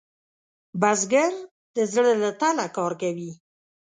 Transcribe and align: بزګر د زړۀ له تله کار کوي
بزګر 0.81 1.31
د 1.75 1.77
زړۀ 1.93 2.13
له 2.23 2.29
تله 2.39 2.65
کار 2.77 2.91
کوي 3.01 3.31